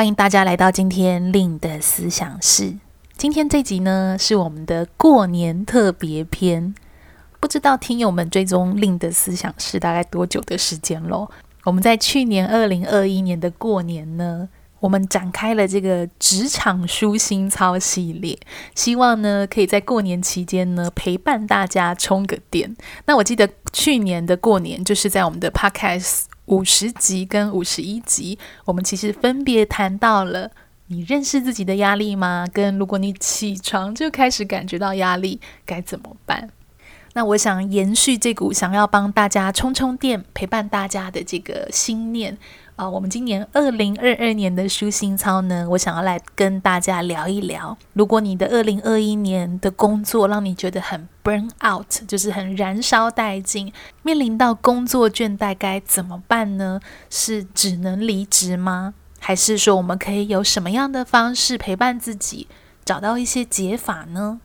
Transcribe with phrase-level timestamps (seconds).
[0.00, 2.74] 欢迎大家来到今天令的思想室。
[3.18, 6.74] 今天这集呢是我们的过年特别篇，
[7.38, 11.30] 不知道听友们追踪令的思想室大概多久的时间咯？
[11.64, 18.38] 我们在去年二零二一年的过年呢，我们展开了这个职场舒心操系列，
[18.74, 22.74] 希望呢可以在过年期间呢陪伴大家充个电。
[23.04, 26.29] 那我记得去年的过年就是在我们的 Podcast。
[26.46, 30.50] 五十集跟五十一集，我们其实分别谈到了
[30.88, 32.46] 你认识自己的压力吗？
[32.52, 36.50] 跟如果你起床就开始感觉到压力，该怎么办？
[37.12, 42.38] 那我想延续这股想要帮大家充充电、陪伴大家的这个心念。
[42.80, 47.76] 啊，我们今年二零二二年的舒心操呢，我想要来跟大家聊一聊。
[47.92, 53.70] 如果你的二零二一年的工作让你觉得很 burn out，就是很燃烧殆尽，
[54.02, 56.80] 面临到工作倦怠，该怎么办呢？
[57.10, 58.94] 是只能离职吗？
[59.18, 62.48] 还是说我们可以有什么样的方式陪伴自己，
[62.86, 64.40] 找到一些解法呢？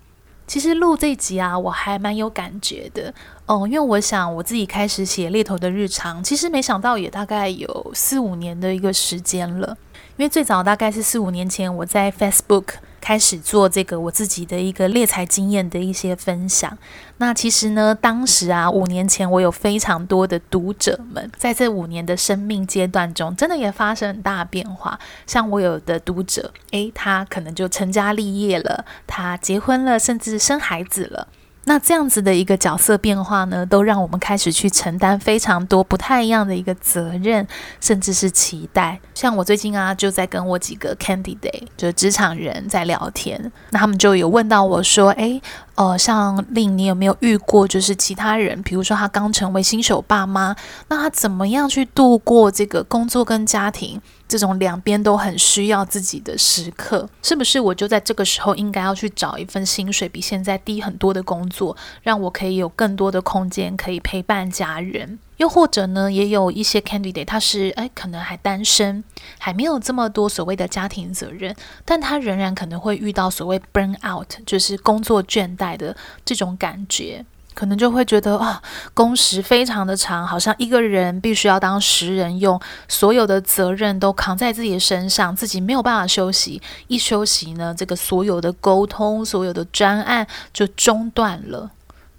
[0.48, 3.14] 其实录这集啊，我还蛮有感觉的
[3.46, 9.76] 哦，因为我想我自己开始写猎头的日常，其实没想到也大概有四五年的一个时间了。
[10.18, 12.76] 因为最早大概是四五年前，我在 Facebook。
[13.02, 16.76] 开始做这个我自己的一个猎才经验的一些分享。
[17.18, 25.00] 那其实呢，当时啊，五年前我有非常多的读者们，在这五年的生命阶段中，真的也发生很大变化。
[25.28, 31.28] 像我有的读者，诶，他可能就成家立业了，他结婚了，甚至生孩子了。
[31.66, 37.46] 那这样子的一个角色变化呢，都让我们开始去承担非常多不太一样的一个责任，
[37.82, 39.00] 甚至是期待。
[39.14, 45.42] 像我最近啊，就在跟我几个 candidate，就是职场人在聊天，那他们就有问到我说：“诶，
[45.76, 50.56] 呃，像令你有没有遇过就是其他人，比如说他刚成为新手爸妈，
[50.88, 65.20] 那他怎么样去度过这个工作跟家庭？”这种两边都很需要自己的时刻，是不是我就在这个时候应该要去找一份薪水比现在低很多的工作，让我可以有更多的空间可以陪伴家人？
[65.38, 69.04] 又或者呢，也有一些 candidate，他是哎，可能还单身，
[69.38, 77.26] 还没有这么多所谓的家庭责任，但他仍然可能会遇到所谓 burn out，就是工作倦怠的这种感觉。
[77.54, 78.62] 可能就会觉得啊，
[78.94, 82.60] 工时非常的长，好像一个人必须要当十人用，
[82.90, 86.62] 所有的责任都扛在自己的身上，自己没有办法休息。
[86.88, 91.72] 一休息呢，这个所有的沟通、所有的专案就中断了。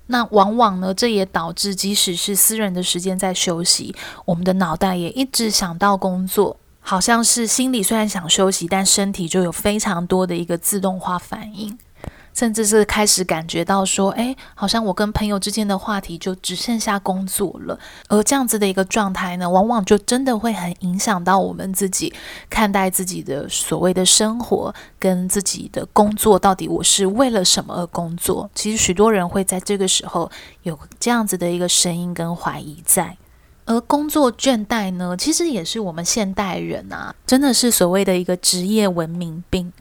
[0.09, 3.95] 那往往呢，这也导致即使是私人的时间在休息，
[4.25, 11.77] 我们的脑袋也一直想到工作，好像是心里虽然想休息，但身体就有非常多的一个自动化反应。
[12.37, 17.79] 甚至是开始感觉到说，哎，好像我跟朋友之间的话题就只剩下工作了。
[18.09, 22.13] 而这样子的一个状态呢，往往就真的会很影响到我们自己
[22.51, 28.51] 看待自己的所谓的生活跟自己的工作，到底我是为了什么而工作？
[28.55, 30.31] 其实许多人会在这个时候
[30.65, 33.17] 有这样子的一个声音跟怀疑在。
[33.65, 39.73] 而工作倦怠呢，其实也是我们现代人啊，真的是所谓的一个职业文明病。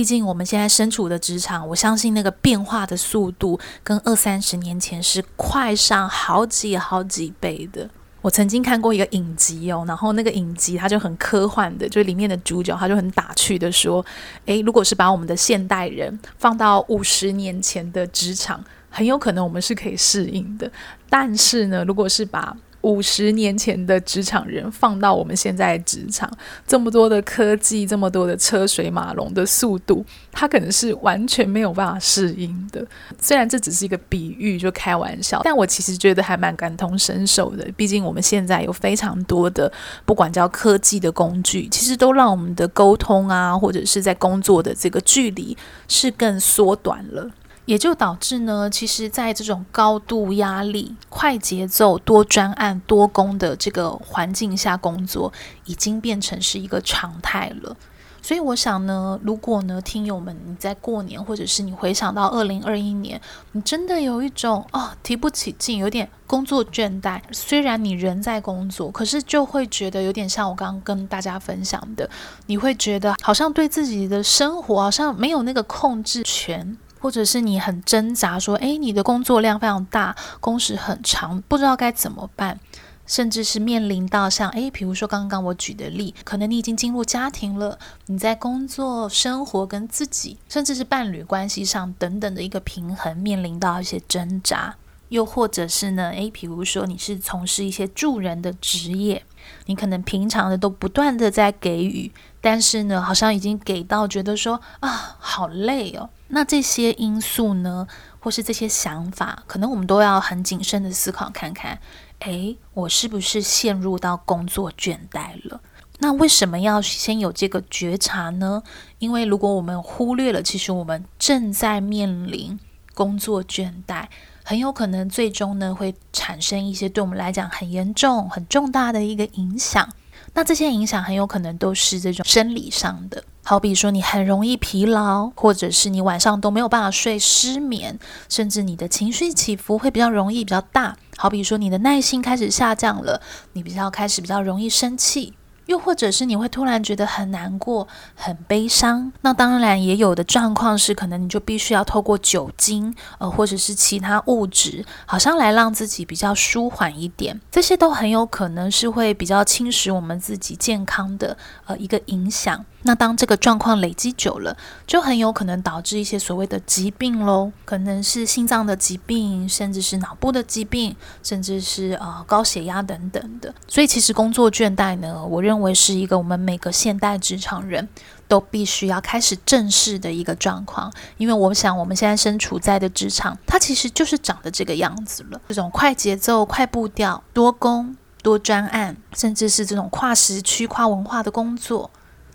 [0.00, 7.86] 毕竟我们现在身处的职场，我相信那个变化的速度跟二三十年前是快上好几好几倍的。
[8.22, 14.02] 我曾经看过一个影集哦，然后那个影集它就很科幻的，就里面的主角他就很打趣的说
[14.46, 20.72] ：“诶，如果是把我们的现代人放到五十年前的职场，很有可能我们是可以适应的。
[21.10, 26.30] 但是呢，如果是把……”五十年前的职场人放到我们现在职场，
[26.66, 32.84] 这么多的科技，这么多的车水马龙的速度，他可能是完全没有办法适应的。
[33.20, 37.66] 虽然这只是一个比喻，就开玩笑，但我其实觉得还蛮感同身受的。
[37.76, 39.70] 毕竟我们现在有非常多的，
[40.06, 45.56] 不管叫科技的工具，其实都让我们的沟通啊，或者是在工作的这个距离
[45.86, 47.30] 是更缩短了。
[47.70, 55.32] 也就导致呢，其实，在这种高度压力、快节奏、多专案、多工的这个环境下工作，
[55.66, 57.76] 已经变成是一个常态了。
[58.20, 63.20] 所以我想呢，如果呢，听友们你在过年，或者是你回想到二零二一年，
[63.52, 67.20] 你真的有一种哦提不起劲，有点工作倦怠。
[67.30, 72.10] 虽然你人在工作，可是就会觉得有点像我刚刚跟大家分享的，
[72.46, 82.60] 你会觉得好像对自己的生活好像没有那个控制权，或者是你很挣扎，说，诶，你的工作量非常大，工时很长，不知道该怎么办。
[83.06, 87.76] 甚至是面临到像诶，比如说刚刚我举的例，可能你已经进入家庭了，
[88.06, 94.76] 你在工作、生活跟自己，甚至是伴侣关系上等等的一个平衡，面临到一些挣扎。
[95.10, 99.22] 又或者是呢，诶，比如说你是从事一些助人的职业，
[99.66, 102.10] 你可能平常的都不断的在给予，
[102.40, 106.08] 但是呢，好像已经给到觉得说啊，好累哦。
[106.28, 107.86] 那这些因素呢，
[108.20, 111.78] 或是这些想法，可能我们都要很谨慎的思考看看。
[112.20, 115.60] 诶，我是不是陷入到工作倦怠了？
[115.98, 118.62] 那为什么要先有这个觉察呢？
[119.00, 122.58] 因为如果我们忽略了，其实我们正在面临
[122.94, 124.06] 工作倦怠，
[124.50, 129.88] 很有可能最终呢会产生一些对我们来讲很严重、很重大的一个影响。
[130.34, 133.22] 那这些影响很有可能都是这种生理上的。
[133.44, 137.96] 好比说，你很容易疲劳，或者是你晚上都没有办法睡，失眠，
[138.28, 140.96] 甚至你的情绪起伏会比较容易比较大。
[141.16, 145.34] 好比说，你的耐心开始下降了，你比较开始比较容易生气。
[145.70, 147.86] 又或者是你会突然觉得很难过、
[148.16, 157.40] 很悲伤，那当然也有的状况是，可能你就必须要透过酒精，呃，或者是其他物质，好像来让自己比较舒缓一点。
[157.52, 161.36] 这些都很有可能是会比较侵蚀我们自己健康的
[161.66, 162.64] 呃一个影响。
[162.82, 164.56] 那当这个状况累积久了，
[164.86, 173.54] 就很有可能导致一些所谓的疾病喽，可能是心脏的疾病，甚至是脑部的疾病，甚至是呃高血压等等的。
[173.68, 177.86] 所以其实工作倦怠呢，我认为是一个我们每个现代职场人
[178.26, 191.90] 都必须要开始正视的一个状况，因为我想我们现在身处在的职场，它其实就是长得这个样子了，这种快节奏、快步调、多工多专案，甚至是这种跨时区、跨文化的工作。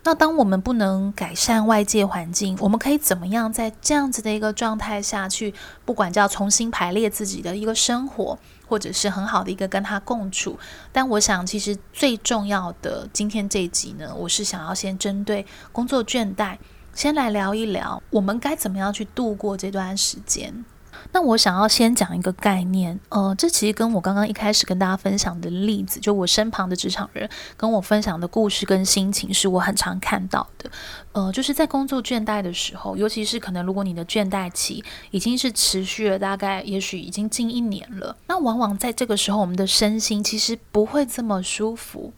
[0.08, 5.52] 那当我们不能改善外界环境，我们可以怎么样在这样子的一个状态下去，
[5.84, 8.38] 不管叫重新排列自己的一个生活，
[8.68, 10.60] 或者是很好的一个跟他共处？
[10.92, 16.56] 但我想，其实最重要的今天这一集呢，我是想要先针对工作倦怠，
[16.94, 20.64] 先来聊一聊，我们该怎么样去度过这段时间。
[21.16, 30.70] 那我想要先讲一个概念，呃，这其实跟我刚刚一开始跟大家分享的例子，就我身旁的职场人跟我分享的故事跟心情，是我很常看到的。
[31.14, 42.12] 呃，就是在工作倦怠的时候，尤其是可能如果你的倦怠期已经是持续了大概，也许已经近一年了，那往往在这个时候，我们的身心其实不会这么舒服。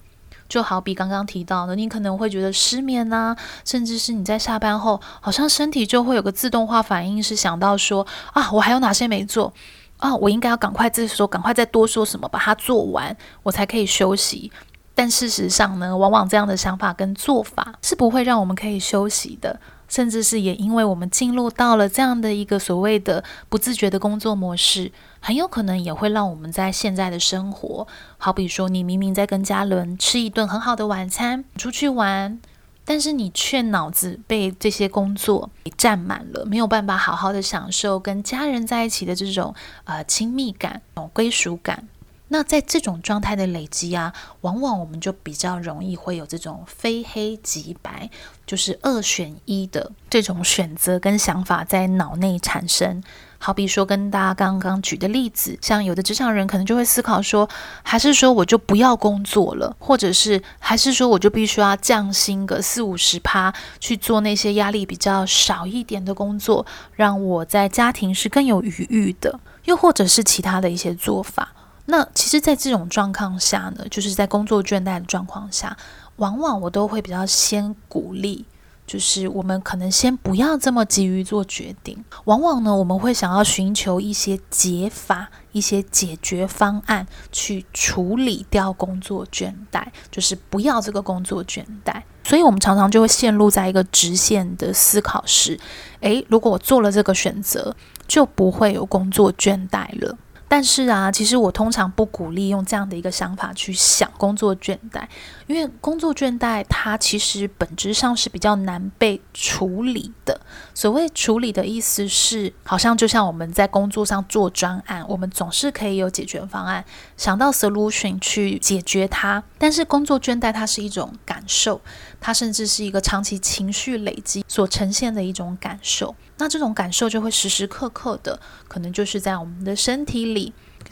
[0.47, 3.35] 就好比刚刚提到的，你可能会觉得失眠啊，
[3.65, 9.53] 甚至是你在下班后，好像身体就会有个自动化反应，是想到说啊，我还有哪些没做
[9.97, 14.51] 啊，我应该要赶快再说，赶快再多说什么，把它做完，我才可以休息。
[14.95, 19.59] 但事实上呢，往往这样的想法跟做法是不会让我们可以休息的。
[19.87, 24.91] 甚至是也因为我们进入到了这样的一个所谓的不自觉的工作模式，
[25.27, 27.85] 很有可能也会让我们在现在的生活，
[28.17, 32.39] 好比说你明明在跟家人吃一顿很好的晚餐，出去玩，
[32.85, 39.53] 但是你却脑子被这些工作给占满了，没有办法好好的享受跟家人在一起的这种
[39.83, 40.81] 呃亲密感、
[41.11, 41.89] 归属感。
[42.29, 48.09] 那在这种状态的累积啊，往往我们就比较容易会有这种非黑即白，
[48.45, 53.03] 就是二选一的这种选择跟想法在脑内产生。
[53.39, 57.47] 好比说，跟大家刚刚举的例子，像有的职场人可能就会思考说，
[57.83, 66.65] 还是说我就不要工作了，或者是还是说我就必须要降薪个四五十趴去做那些压力比较少一点的工作，
[66.95, 71.53] 让我在家庭是更有余裕的，又或者是其他的一些做法。
[71.85, 75.77] 那其实，在这种状况下呢，就是在工作倦怠的状况下，
[76.17, 78.43] 往往我都会比较先鼓励，
[78.87, 82.03] 就是我们可能先不要这么急于做决定。
[82.23, 92.01] 往往呢，我们会想要寻求一些解法、一些解决方案，去处理掉工作倦怠，就是不要这个工作倦怠。
[92.23, 95.57] 所以，我们常常就会陷入在一个直线的思考时，
[96.01, 97.75] 诶，如果我做了这个选择，
[98.07, 100.17] 就不会有工作倦怠了。
[100.49, 105.05] 但是啊，其实我通常不鼓励用这样的一个想法去想工作倦怠，
[105.45, 110.39] 因为工作倦怠它其实本质上是比较难被处理的。
[110.73, 116.85] 所谓处理的意思是，好像就像我们在工作上做专案，我们总是可以有解决方案，
[117.17, 119.43] 想到 solution 去解决它。
[119.57, 121.81] 但是工作倦怠它是一种感受，
[122.21, 126.15] 它甚至是一个长期情绪累积所呈现的一种感受。
[126.39, 130.36] 那这种感受就会时时刻刻的，可能就是在我们的身体里，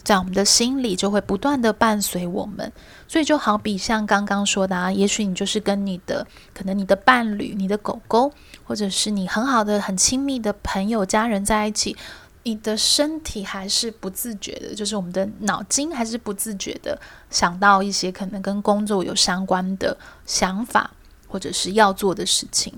[0.03, 2.71] 在我们的心里，就会不断的伴随我们。
[3.07, 8.31] 所以就好比像刚刚说的啊，也许你就是跟你的，可能你的伴侣、你的狗狗，
[8.63, 11.95] 或者是你很好的、很亲密的朋友、家人在一起，
[12.43, 16.99] 你的身体还是不自觉的，就是我们的脑筋还是不自觉的
[17.29, 20.91] 想到一些可能跟工作有相关的想法，
[21.27, 22.73] 或者是要做的事情。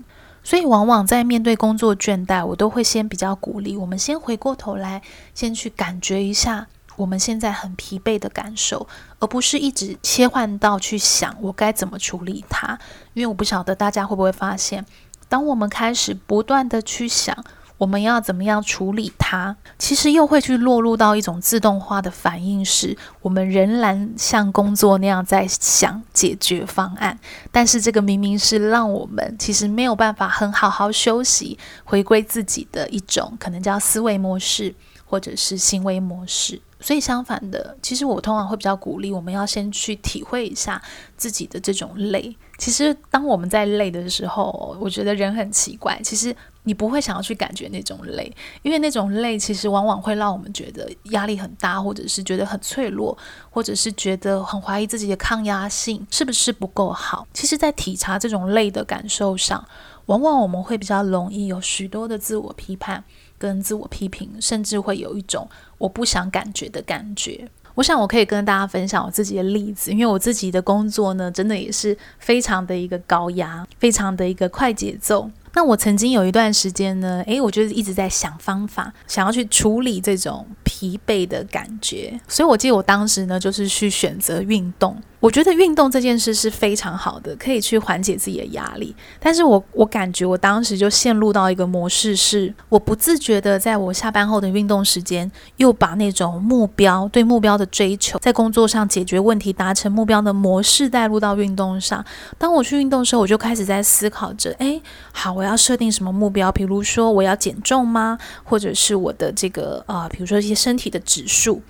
[0.48, 5.02] 所以，往往在面对工作倦怠，我都会先比较鼓励我们先回过头来，
[5.34, 8.88] 先去感觉一下我们现在很疲惫的感受，
[9.18, 12.78] 而不是一直切换到去想我该怎么处理它。
[13.12, 14.86] 因为我不晓得大家会不会发现，
[15.28, 17.44] 当我们开始不断的去想。
[17.78, 19.56] 我们要怎么样处理它？
[19.78, 27.16] 其实又会去落入到一种自动化的反应，是我们仍然像工作那样在想解决方案，
[27.52, 34.74] 但是这个明明是让我们其实没有办法很好好休息、回归自己的一种可能叫思维模式
[35.06, 36.60] 或者是行为模式。
[36.80, 40.80] 所以相反的，其实我通常会比较鼓励我们要先去体会一下
[41.16, 42.36] 自己的这种累。
[42.56, 46.34] 其实当我们在累的时候，我觉得人很奇怪，其实。
[46.68, 53.16] 你不会想要去感觉那种累，因为那种累其实往往会让我们觉得压力很大，或者是觉得很脆弱，
[53.48, 57.26] 或者是觉得很怀疑自己的抗压性是不是不够好。
[57.32, 59.66] 其实，在体察这种累的感受上，
[60.04, 63.02] 往往我们会比较容易有许多的自我批判
[63.38, 65.48] 跟自我批评，甚至会有一种
[65.78, 67.48] 我不想感觉的感觉。
[67.76, 75.30] 我想我可以跟大家分享我自己的例子，因为我自己的工作呢，真的也是非常的一个高压，非常的一个快节奏。
[75.58, 82.20] 那我曾经有一段时间呢，诶，我就是一直在想方法，想要去处理这种疲惫的感觉。
[82.28, 84.96] 所以我记得我当时呢，就是去选择运动。
[85.20, 88.94] 我觉得运动这件事是非常好的，可以去缓解自己的压力。
[89.18, 102.04] 但是我我感觉我当时就陷入到一个模式，是我不自觉的在我下班后的运动时间，又把那种目标、对目标的追求，在工作上解决问题、达成目标的模式带入到运动上。
[102.38, 106.52] 当我去运动的时候，我就开始在思考着：诶，好，我要设定什么目标？
[106.52, 108.16] 比如说我要减重吗？
[108.44, 111.60] 或者是我的这个呃，比如说一些身体的指数。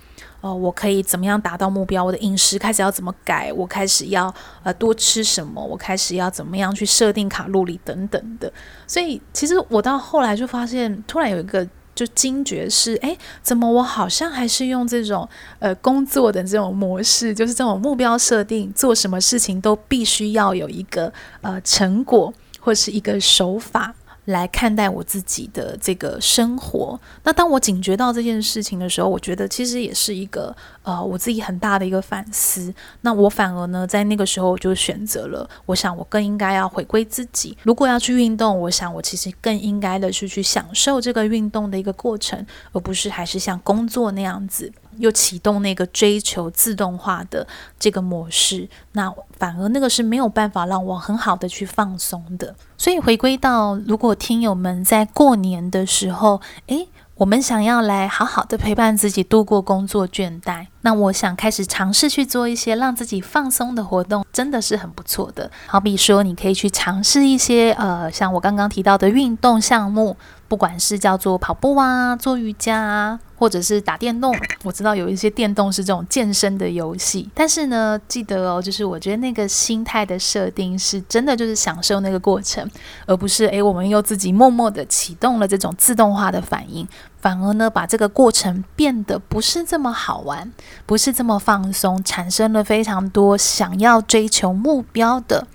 [0.41, 2.03] 哦，我可以怎么样达到目标？
[2.03, 3.51] 我的饮食开始要怎么改？
[3.51, 5.61] 我开始要呃多吃什么？
[5.61, 8.51] 我开始要怎么样去设定卡路里等等的。
[8.87, 15.27] 所以其实我到后来就发现，突然有一个就惊觉是，诶，怎么我好像还是用这种
[15.59, 23.93] 呃工作的这种模式，就是这种目标设定，做什么事情都必须要有一个呃成果或是一个手法。
[24.29, 26.99] 来看待我自己的这个生活。
[27.23, 32.73] 那当我警觉到这件事情的时候，我觉得其实也是一个呃我自己很大的一个反思。
[33.01, 37.57] 那我反而呢，在那个时候就选择了，我想我更应该要回归自己。
[37.63, 44.71] 如果要去运动，我想我其实更应该的是去享受这个运动的一个过程，而不是还是像工作那样子。
[44.99, 47.47] 又启动那个追求自动化的
[47.79, 52.55] 这个模式，那反而那个是没有办法让我很好的去放松的。
[52.77, 65.51] 所以回归到，如果听友们在过年的时候，诶，我们想要来好好的陪伴自己度过工作倦怠，那我想开始尝试去做一些让自己放松的活动，真的是很不错的。
[65.67, 70.15] 好比说，你可以去尝试一些呃，像我刚刚提到的运动项目，
[70.49, 73.19] 不管是叫做跑步啊，做瑜伽啊。
[73.39, 82.69] 或者是打电动， 我知道有一些电动是这种健身的游戏，但是呢，记得哦，就是我觉得那个心态的设定是真的，就是享受那个过程，
[83.05, 86.85] 而不是诶，我们又自己默默的启动了这种自动化的反应，
[87.21, 90.51] 反而呢，把这个过程变得不是这么好玩，
[90.85, 95.47] 不是这么放松，产生了非常多想要追求目标的，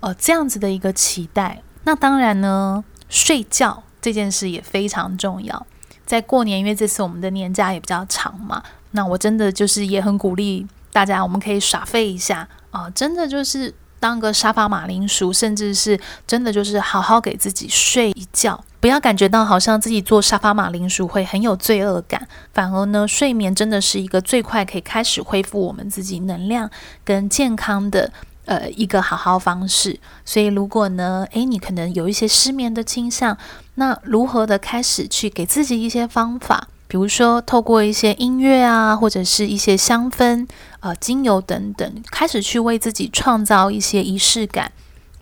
[0.00, 1.62] 呃，这样子的一个期待。
[1.84, 5.66] 那当然呢，睡觉这件事也非常重要。
[6.06, 26.70] 在过年，因为这次我们的年假也比较长嘛，那我真的就是也很鼓励大家，我们可以耍废一下啊、真的就是当个沙发马铃薯，甚至是真的就是好好给自己睡一觉，不要感觉到好像自己做沙发马铃薯会很有罪恶感，反而呢，睡眠真的是一个最快可以开始恢复我们自己能量
[27.04, 28.12] 跟健康的。
[28.50, 29.96] 呃，一个好好方式。
[30.24, 33.38] 所以，如果呢，诶，你可能有一些失眠的倾向，
[33.76, 40.48] 那如何的开始去给自己一些方法，比如说透过一些音乐啊，或者是一些香氛、
[40.80, 44.72] 呃精油等等，开始去为自己创造一些仪式感，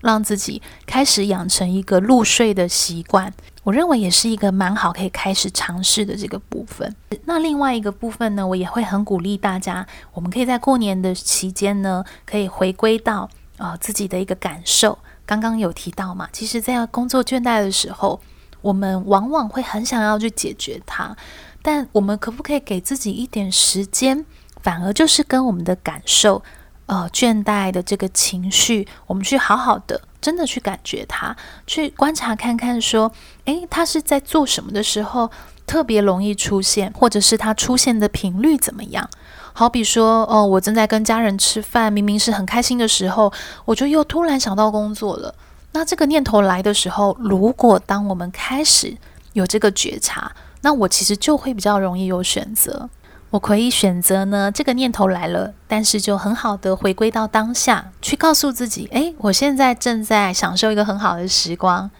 [0.00, 3.35] 让自己开始养成一个入睡的习惯。
[3.68, 6.96] 我认为也是一个蛮好可以开始尝试的这个部分。
[7.26, 14.96] 那另外一个部分呢，我也会很鼓励大家，我们可以在过年的期间呢，可以回归到呃自己的一个感受。
[15.26, 18.18] 刚刚有提到嘛，其实，在工作倦怠的时候，
[18.62, 21.14] 我们往往会很想要去解决它，
[21.60, 24.25] 但我们可不可以给自己一点时间，
[24.62, 26.42] 反而就是跟我们的感受，
[26.87, 30.00] 呃，倦怠的这个情绪，我们去好好的。
[30.20, 33.10] 真的去感觉它，去观察看看，说，
[33.44, 35.30] 诶，他是在做什么的时候
[35.66, 39.08] 特别容易出现，或者是他出现的频率怎么样？
[39.52, 43.32] 好比说，哦，我正在跟家人吃饭，明明是很开心的时候，
[43.64, 45.34] 我就又突然想到工作了。
[45.72, 48.96] 那这个念头来的时候，如果当我们开始
[49.32, 50.32] 有这个觉察，
[50.62, 52.88] 那我其实就会比较容易有选择。
[53.30, 61.90] 我可以选择呢，这个念头来了，但是就很好的回归到当下，去告诉自己，诶，我现在正在享受一个很好的时光。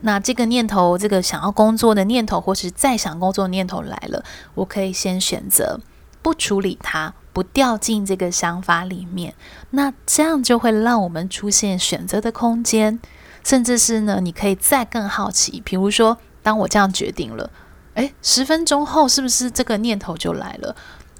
[0.00, 4.24] 那这个念头，这个想要工作的念头，或是再想工作的念头来了，
[4.54, 5.80] 我可以先选择
[6.22, 9.34] 不处理它，不掉进这个想法里面。
[9.70, 12.98] 那这样就会让我们出现选择的空间，
[13.44, 17.50] 甚至是呢，你可以再更好奇，比如说，当我这样决定了。
[17.98, 20.74] 诶，十分钟后是不是这个念头就来了？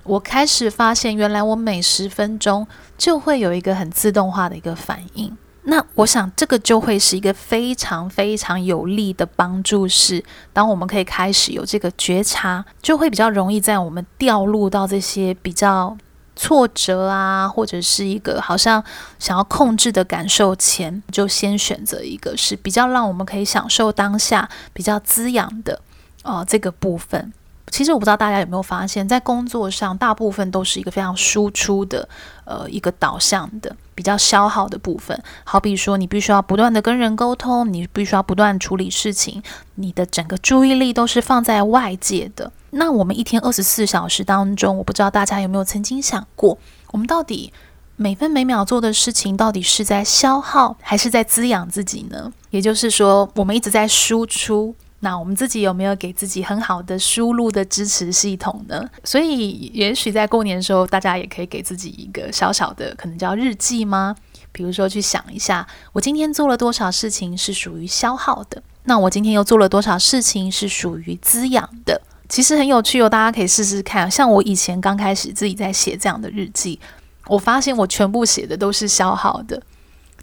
[0.04, 2.64] 我开始发现，原来我每十分钟
[2.96, 5.36] 就会有一个很自动化的一个反应。
[5.64, 9.88] 那我想，这个就会是一个非常非常有力的帮助。
[9.88, 15.98] 是，当我们可以开始有这个觉察，就会比较容易在我们掉入到这些比较
[16.36, 18.82] 挫折啊，或者是一个好像
[19.18, 25.82] 想要控制的感受前，就先选择一个是比较让我们可以享受当下、比较滋养的。
[26.24, 27.32] 哦，这个部分，
[27.70, 32.08] 其实我不知道大家有没有发现，在工作上，大部分都是一个非常输出的，
[32.44, 35.22] 呃，一个导向的，比较消耗的部分。
[35.44, 39.42] 好比说，你必须要不断的跟人沟通，你必须要不断处理事情，
[39.76, 42.50] 你的整个注意力都是放在外界的。
[42.70, 46.58] 那我们一天二十四小时当中，我不知道大家有没有曾经想过，
[46.90, 47.52] 我们到底
[47.96, 52.32] 每分每秒做的事情，到底是在消耗，还是在滋养自己呢？
[52.50, 54.74] 也就是说，我们一直在输出。
[55.00, 58.84] 那我们自己有没有给自己很好的输入的支持系统呢？
[59.04, 64.16] 所以，也许在过年的时候，大家也可以给自己一个小小的，可能叫日记吗？
[64.50, 72.00] 比如说，去想一下，我今天做了多少事情是属于消耗的，那我今天又做了多少事情是属于滋养的？
[72.28, 74.10] 其实很有趣哦，大家可以试试看。
[74.10, 76.80] 像我以前刚开始自己在写这样的日记，
[77.26, 79.62] 我发现我全部写的都是消耗的。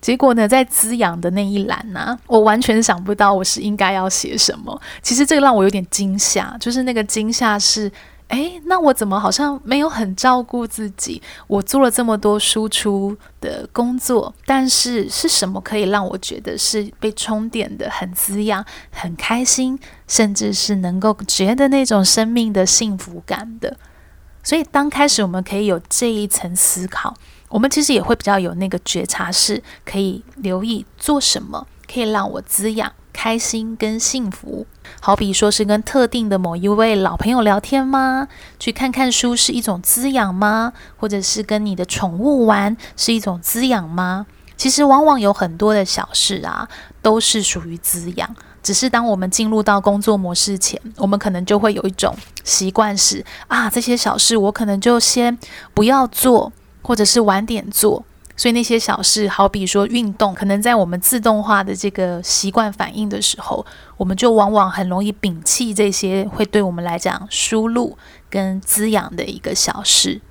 [0.06, 4.80] 结果呢，在滋养的那一栏呢、我完全想不到我是应该要写什么。
[5.02, 7.92] 其实这个让我有点惊吓，就是那个惊吓是，
[8.28, 11.20] 诶，那我怎么好像没有很照顾自己？
[11.48, 23.76] 我做了这么多输出的工作，但是是什么可以让我觉得是被充电的、很滋养、很开心，甚至是能够觉得那种生命的幸福感的？
[24.44, 27.16] 所以，当开始我们可以有这一层思考。
[27.50, 34.66] 我们其实也会比较有那个觉察，是可以留意做什么可以让我滋养、开心跟幸福。
[35.00, 38.28] 好比说是跟特定的某一位老朋友聊天吗？
[38.60, 40.74] 去看看书是一种滋养吗？
[40.98, 44.26] 或者是跟你的宠物玩是一种滋养吗？
[44.58, 46.68] 其实往往有很多的小事啊，
[47.02, 48.36] 都是属于滋养。
[48.64, 55.38] 只是当我们进入到工作模式前，我们可能就会有一种习惯是啊，这些小事我可能就先
[55.74, 56.52] 不要做。
[56.86, 58.06] 或者是晚点做，
[58.38, 63.66] 所以那些小事，好比说运动，可能在我们自动化的这个习惯反应的时候，
[63.98, 67.98] 我们就往往很容易摒弃这些会对我们来讲输入
[68.30, 70.22] 跟滋养的一个小事。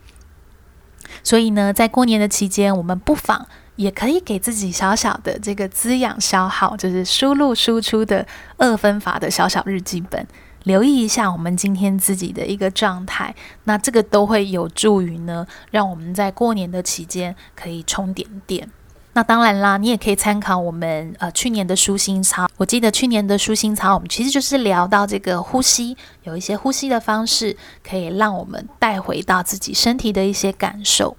[1.24, 8.24] 所以呢，在过年的期间，我们不妨也可以给自己小小的这个滋养消耗，就是输入输出的
[8.58, 10.24] 二分法的小小日记本。
[10.64, 18.68] 留意一下我们今天自己的一个状态，那这个都会有助于呢，让我们在过年的期间可以充点电。
[19.16, 22.48] 那当然啦，你也可以参考我们呃去年的舒心操。
[22.56, 27.56] 我记得去年的舒心操，我们其实就是聊到这个呼吸，有一些呼吸的方式
[27.88, 31.16] 可以让我们带回到自己身体的一些感受。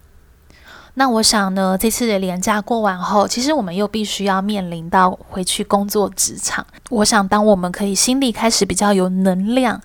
[0.98, 6.66] 那我想呢，这次的年假过完后，其实我们又必须要面临到回去工作职场。
[6.90, 9.82] 我想，当我们可以心里开始比较有能量，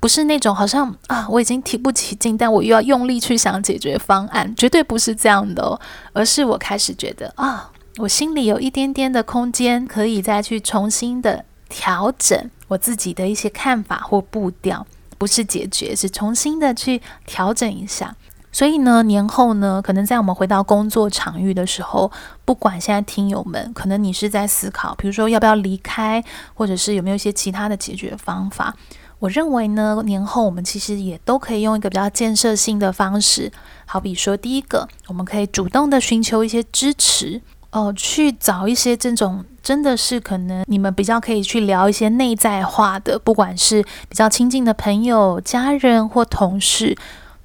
[0.00, 5.80] 不是那种好像啊，我已经提不起劲，但我又要用力去想解决方案，绝对不是这样的哦。
[6.12, 14.84] 而是我开始觉得啊，我心里有一点点的空间，可以再去重新的调整我自己的一些看法或步调。
[15.16, 18.14] 不是解决，是重新的去调整一下。
[18.58, 22.10] 所以呢，年后呢，可能在我们回到工作场域的时候，
[22.44, 28.74] 不管现在听友们，可能你是在思考，比如说要不要离开，或者是有没有一些其他的解决方法。
[29.20, 33.52] 我认为呢，年后我们其实也都可以用一个比较建设性的方式，
[33.86, 37.40] 好比说，第一个，我们可以主动的寻求一些支持，
[37.70, 46.98] 哦、去找一些这种真的是可能你们比较可以去聊一些内在化的，不管是比较亲近的朋友、家人或同事。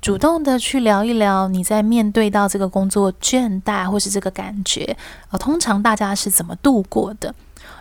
[0.03, 4.97] 主动的去聊一聊，你在面对到这个工作倦怠或是这个感觉，
[5.31, 7.33] 呃，通常大家是怎么度过的？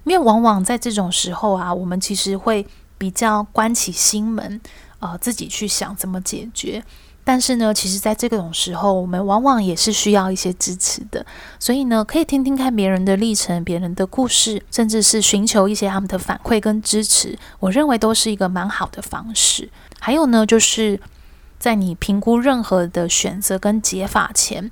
[0.05, 2.65] 因为往往在这种时候啊，我们其实会
[2.97, 4.61] 比较关起心门，
[5.01, 6.85] 呃，自己去想怎么解决。
[7.25, 11.27] 但是呢，其实在这种时候，我们往往也是需要一些支持的。
[11.59, 19.69] 所以呢，可以听听看别人的历程、别人的故事，甚至是寻求一些他们的反馈跟支持，我认为都是一个蛮好的方式。
[19.99, 21.01] 还有呢，就是。
[21.63, 24.69] 在你评估任何的选择跟解法前，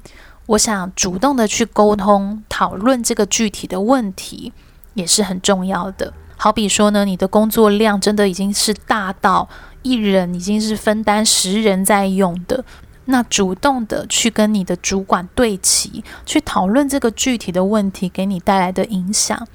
[0.46, 4.52] 我想主动的去沟通、讨论这个具体的问题
[4.94, 6.12] 也是很重要的。
[6.36, 9.48] 好比说呢，你的工作量真的已经是大到
[9.82, 12.64] 一人已经是分担十人在用的，
[13.04, 19.46] 那主动的去跟你的主管对齐，去讨论这个具体的问题给你带来的影响。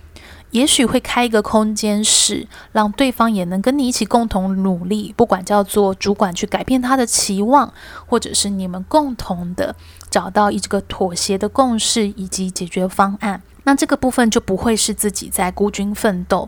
[0.55, 7.73] 也许会开一个空间，是让对方也能跟你一起共同努力，不管叫做主管去改变他的期望，
[8.05, 9.75] 或者是你们共同的
[10.09, 13.41] 找到一个妥协的共识以及解决方案。
[13.65, 16.47] 那这个部分就不会是自己在孤军奋斗，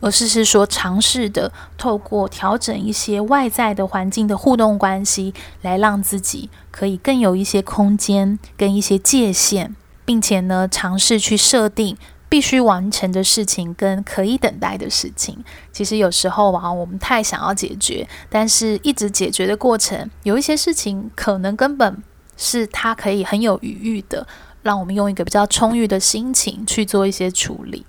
[0.00, 11.98] 而是是说尝试的透过调整一些外在的环境的互动关系，来让自己可以更有一些空间跟一些界限，并且呢，尝试去设定。
[12.36, 21.96] 必须完成的事情跟可以等待的事情，其实有时候啊，我们太想要解决，但是一直解决的过程，有一些事情可能根本
[22.36, 24.26] 是它可以很有余裕的，
[24.60, 27.86] 让我们用一个比较充裕的心情去做一些处理，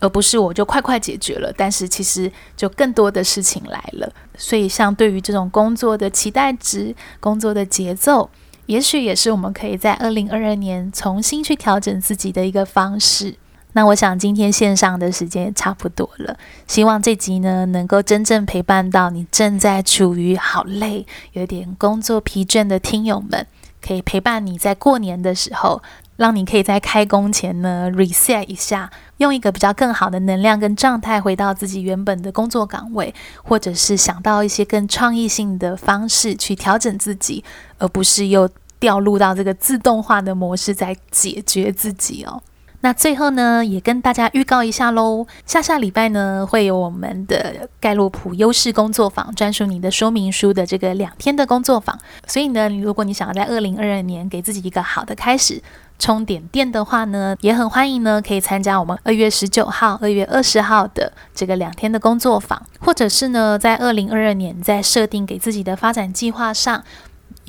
[0.00, 4.12] 而不是我就快快解决了，但是其实就更多的事情来了。
[4.36, 8.28] 所以，像对于这种工作的期待值、工作的节奏，
[8.66, 13.36] 也许也是我们可以在二零二二年重新去调整自己的一个方式。
[13.72, 23.46] 那我想今天线上的时间也差不多了，希望这集呢能够真正陪伴到你正在处于好累、有点工作疲倦的听友们，
[23.80, 25.80] 可以陪伴你在过年的时候，
[26.16, 37.44] 让你可以在开工前呢 reset 一下，用一个比较更好的能量跟状态回到自己原本的工作岗位，或者是想到一些更创意性的方式去调整自己，
[37.78, 42.42] 而不是又掉入到这个自动化的模式在解决自己哦。
[42.82, 51.98] 那最后呢，也跟大家预告一下喽，下下礼拜呢会有我们的盖洛普优势工作坊，专属你的说明书的这个两天的工作坊。
[52.26, 55.62] 所以呢，如果你想要在二零二二年给自己一个好的开始，
[55.98, 66.82] 充点电的话呢，也很欢迎呢可以参加我们二月十九号、二月二十号的这个两天的工作坊，或者是呢在二零二二年在设定给自己的发展计划上。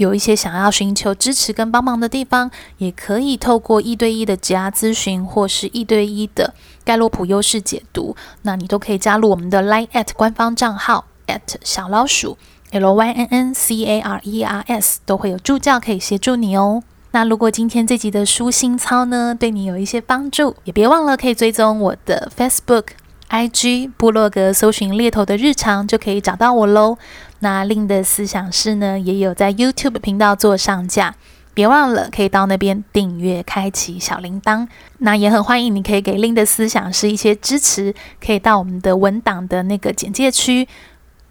[0.01, 12.37] 有一些想要寻求支持跟帮忙的地方，也可以透过一对一的职涯咨询，或是一对一的盖洛普优势解读，那你都可以加入我们的 Line at 官方账号 at 小老鼠
[12.71, 16.81] L Y N N C A R E R S，都会有助教可以协助你哦。
[17.11, 22.85] 那如果今天这集的舒心操呢，对你有一些帮助，也别忘了可以追踪我的 Facebook、
[23.29, 26.97] IG、部落格，搜寻猎头的日常，就可以找到我喽。
[27.41, 31.15] 那 Link 的思想室呢，也有在 YouTube 频道做上架，
[31.53, 34.67] 别忘了可以到那边订阅，开启小铃铛。
[34.99, 40.67] 那也很欢迎你可以给 Link 的思想室一些支持，可以到我们的文档的那个简介区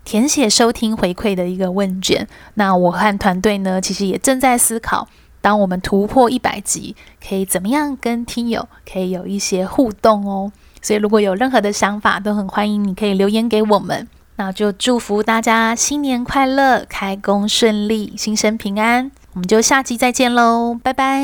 [0.05, 2.27] 填写收听回馈的一个问卷。
[2.55, 5.07] 那我和团队呢，其实也正在思考，
[5.41, 10.51] 当我们突破一百集，可以怎么样跟听友可以有一些互动哦。
[10.83, 14.09] 所以如果有任何的想法，都很欢迎你可以留言给我们。
[14.41, 19.11] 那就祝福大家新年快乐，开工顺利，新生平安。
[19.35, 21.21] 我们就下期再见喽，拜拜。